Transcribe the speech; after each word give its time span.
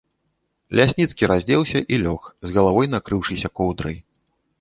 Лясніцкі 0.77 1.27
раздзеўся 1.31 1.79
і 1.97 1.99
лёг, 2.05 2.21
з 2.47 2.55
галавой 2.55 2.89
накрыўшыся 2.95 3.47
коўдрай. 3.61 3.97